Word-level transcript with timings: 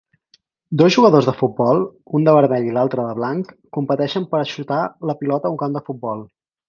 Dos 0.81 0.95
jugadors 0.99 1.27
de 1.29 1.33
futbol, 1.41 1.83
un 2.19 2.25
de 2.27 2.33
vermell 2.37 2.65
i 2.69 2.73
l'altre 2.79 3.05
de 3.09 3.13
blanc, 3.19 3.51
competeixen 3.79 4.27
per 4.33 4.41
xutar 4.55 4.81
la 5.11 5.17
pilota 5.21 5.51
a 5.53 5.57
un 5.59 5.61
camp 5.65 5.77
de 5.77 5.85
futbol 5.93 6.25